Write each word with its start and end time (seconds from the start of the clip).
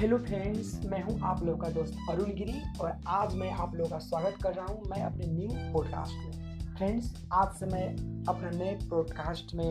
Hello 0.00 0.18
friends 0.18 0.80
मैं 0.84 1.02
हूँ 1.02 1.20
आप 1.20 1.42
लोगों 1.42 1.58
का 1.58 1.68
दोस्त 1.68 1.96
अरुण 2.10 2.24
गिरी 2.24 2.62
और 2.80 2.92
आज 3.06 3.34
मैं 3.34 3.50
आप 3.50 3.74
लोगों 3.74 3.90
का 3.90 3.98
स्वागत 3.98 4.36
कर 4.42 4.52
रहा 4.54 4.66
हूँ 4.66 4.82
मैं 4.90 5.02
अपने 5.02 5.26
न्यू 5.26 5.72
पॉडकास्ट 5.72 6.12
में। 6.12 6.76
फ्रेंड्स 6.76 7.26
आज 7.32 7.48
से 7.48 7.66
मैं 7.66 7.88
अपने 8.28 8.58
नए 8.58 8.78
पॉडकास्ट 8.90 9.54
में 9.54 9.70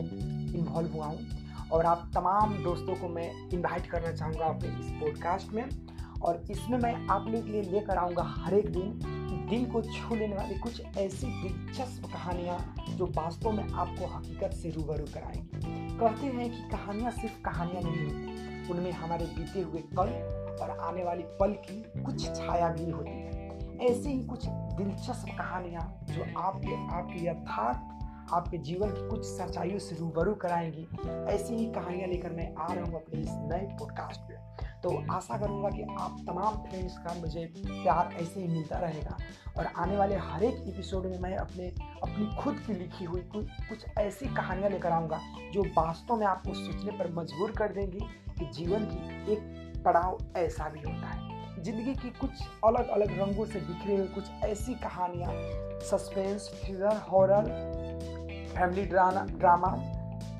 इन्वॉल्व 0.54 0.92
हुआ 0.92 1.06
हूँ 1.06 1.18
और 1.72 1.86
आप 1.86 2.10
तमाम 2.14 2.64
दोस्तों 2.64 2.94
को 2.94 3.08
मैं 3.08 3.48
इनवाइट 3.48 3.86
करना 3.86 4.12
चाहूँगा 4.12 4.44
अपने 4.44 4.68
इस 4.68 4.92
पॉडकास्ट 4.92 5.52
में 5.52 5.64
और 6.22 6.42
इसमें 6.50 6.78
मैं 6.78 7.06
आप 7.06 7.26
लोगों 7.26 7.46
के 7.46 7.52
लिए 7.52 7.62
लेकर 7.62 7.96
आऊँगा 7.96 8.22
हर 8.22 8.54
एक 8.54 8.72
दिन 8.72 9.00
दिल 9.50 9.64
को 9.66 9.82
छू 9.82 10.14
लेने 10.14 10.36
वाली 10.36 10.58
कुछ 10.58 10.82
ऐसी 10.98 11.26
दिलचस्प 11.26 12.12
कहानियाँ 12.12 12.74
जो 12.90 13.06
वास्तव 13.06 13.50
में 13.50 13.72
आपको 13.72 14.06
हकीकत 14.06 14.50
से 14.54 14.70
रूबरू 14.70 15.04
कराएँगी। 15.14 15.89
कहते 16.00 16.26
हैं 16.26 16.50
कि 16.50 16.62
कहानियाँ 16.70 17.10
सिर्फ़ 17.10 17.40
कहानियाँ 17.42 17.82
नहीं 17.82 18.04
होती, 18.04 18.72
उनमें 18.72 18.92
हमारे 18.92 19.24
बीते 19.26 19.60
हुए 19.60 19.80
कल 19.98 20.12
और 20.62 20.70
आने 20.80 21.04
वाली 21.04 21.22
पल 21.40 21.52
की 21.66 22.02
कुछ 22.02 22.24
छाया 22.36 22.68
भी 22.68 22.90
होती 22.90 23.10
है। 23.10 23.78
ऐसी 23.80 24.08
ही 24.08 24.24
कुछ 24.24 24.46
दिलचस्प 24.78 25.28
कहानियाँ 25.38 25.82
जो 26.10 26.24
आपके 26.40 26.74
आपके 26.96 27.24
यथार्थ 27.26 27.99
आपके 28.32 28.58
जीवन 28.58 28.90
की 28.90 29.08
कुछ 29.08 29.24
सच्चाइयों 29.24 29.78
से 29.78 29.96
रूबरू 29.96 30.34
कराएँगी। 30.34 30.86
ऐसी 31.34 31.54
ही 31.54 31.66
कहानियाँ 31.66 32.08
लेकर 32.08 32.30
मैं 32.30 32.54
आ 32.54 32.72
रहा 32.72 32.84
हूँ 32.84 32.94
अपने 32.94 33.20
इस 33.20 33.28
नए 33.30 33.76
पॉडकास्ट 33.78 34.20
पे। 34.20 34.38
तो 34.82 35.12
आशा 35.12 35.38
करूँगा 35.38 35.68
कि 35.68 35.82
आप 35.82 36.16
तमाम 36.26 36.56
फ्रेंड्स 36.56 36.98
का 36.98 37.14
मुझे 37.14 37.52
प्यार 37.56 38.12
ऐसे 38.14 38.40
ही 38.40 38.48
मिलता 38.48 38.78
रहेगा। 38.78 39.16
और 39.58 39.66
आने 39.66 39.96
वाले 39.96 40.16
हर 40.16 40.44
एक 40.44 40.54
एपिसोड 40.68 41.06
में 41.06 41.18
मैं 41.18 41.36
अपने, 41.36 41.66
अपनी 42.02 42.42
खुद 42.42 42.58
की 42.66 42.72
लिखी 42.72 43.04
हुई 43.04 43.20
कुछ 43.20 43.46
कुछ 43.68 43.84
ऐसी 43.98 44.26
कहानियाँ 44.26 44.70
लेकर 44.70 44.90
आऊँगा, 44.90 45.20
जो 45.52 45.62
वास्तव 45.62 46.16
में 46.16 46.26
आपको 46.26 46.54
सोचने 46.54 46.92
पर 46.92 47.12
मजबूर 47.12 47.50
कर 47.50 47.72
देंगी 47.72 48.00
कि 48.38 48.50
जीवन 48.54 48.84
की 48.84 49.32
एक 49.32 49.82
पड़ाव 49.84 50.18
ऐसा 50.36 50.68
भी 50.68 50.80
होता 50.80 51.06
है। 51.06 51.28
ज़िंदगी 51.62 51.94
की 51.94 52.10
कुछ 52.10 52.30
अलग 52.64 52.88
अलग 52.88 53.18
रंगों 53.20 53.44
से 53.44 53.60
बिखरे 53.60 53.96
हुए 53.96 54.06
कुछ 54.06 54.30
ऐसी 54.44 54.74
कहानियाँ 54.74 55.32
suspense 55.80 56.60
thriller 56.64 56.96
horror 56.96 57.79
family 58.50 58.84
drama 58.86 59.24
drama, 59.30 59.74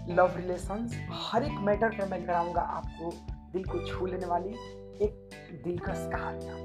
love 0.09 0.37
relations, 0.37 0.97
हर 1.13 1.45
एक 1.45 1.59
मैटर 1.61 1.99
पर 1.99 2.09
मैं 2.09 2.25
कराऊँगा 2.27 2.61
आपको 2.61 3.13
दिल 3.53 3.65
को 3.65 3.87
छू 3.87 4.07
लेने 4.07 4.27
वाली 4.27 4.55
एक 5.05 5.63
दिलकश 5.65 6.09
कहानियाँ 6.13 6.59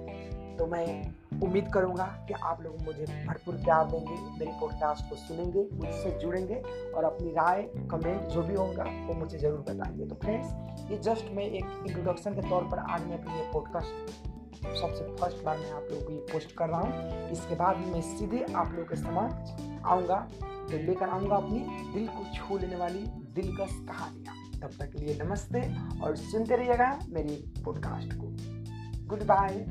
तो 0.57 0.65
मैं 0.67 1.13
उम्मीद 1.43 1.67
करूँगा 1.73 2.05
कि 2.27 2.33
आप 2.33 2.61
लोग 2.61 2.81
मुझे 2.81 3.05
भरपूर 3.05 3.55
प्यार 3.55 3.85
देंगे, 3.85 4.15
मेरी 4.39 4.51
पॉडकास्ट 4.59 5.09
को 5.09 5.15
सुनेंगे, 5.15 5.67
मुझसे 5.73 6.11
जुड़ेंगे 6.19 6.61
और 6.95 7.03
अपनी 7.03 7.31
राय 7.31 7.61
कमेंट 7.91 8.29
जो 8.29 8.41
भी 8.41 8.55
होगा, 8.55 8.83
वो 9.07 9.13
मुझे 9.13 9.37
ज़रूर 9.37 9.59
बताएँगे। 9.59 10.05
तो 10.05 10.15
फ्रेंड्स 10.15 10.91
ये 10.91 10.97
जस्ट 10.99 11.31
मैं 11.31 11.43
एक 11.43 11.83
इंट्रोडक्शन 11.87 12.35
के 12.35 12.49
तौर 12.49 12.63
पर 12.63 12.79
आज 12.79 13.05
मैं 13.07 13.19
अपनी 13.19 13.51
पॉडकास्ट 13.53 14.33
सबसे 14.65 15.15
फ़र्स्ट 15.15 15.43
बार 15.45 15.57
मैं 15.57 15.71
आप 15.71 15.87
लोगों 15.91 16.05
को 16.05 16.11
ये 16.11 16.19
पोस्ट 16.31 16.55
कर 16.57 16.69
रहा 16.69 16.81
हूँ। 16.81 17.29
इसके 17.31 17.55
बाद 17.55 17.77
मैं 17.87 18.01
सीधे 18.01 18.45
आप 18.45 18.71
लोगों 18.71 18.85
के 18.85 18.95
समक्ष 18.95 19.83
आऊँगा। 19.85 20.27
तो 20.65 20.77
लेकर 20.77 21.09
आऊँगा 21.09 21.35
अपनी 21.35 21.59
दिल 21.93 22.07
को 22.07 22.25
छू 22.33 22.57
लेने 22.57 22.75
वाली 22.75 22.99
दिलकश 23.35 23.75
कहानियाँ। 23.87 24.35
तब 24.61 24.69
तक 24.79 24.91
के 24.91 25.05
लिए 25.05 25.19
नमस्ते 25.23 25.61
और 26.01 26.15
सुनते 26.15 26.55
रहिएगा 26.55 26.99
मेरी 27.09 27.35
पॉडकास्ट 27.65 28.13
को। 28.13 28.35
Good 29.07 29.23
bye 29.23 29.65